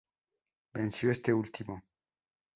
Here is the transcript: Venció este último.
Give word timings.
Venció 0.73 1.11
este 1.11 1.31
último. 1.31 1.79